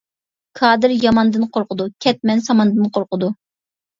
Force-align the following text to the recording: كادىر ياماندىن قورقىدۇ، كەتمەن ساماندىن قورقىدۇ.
كادىر 0.59 0.93
ياماندىن 1.01 1.43
قورقىدۇ، 1.57 1.87
كەتمەن 2.05 2.41
ساماندىن 2.47 2.89
قورقىدۇ. 2.97 3.29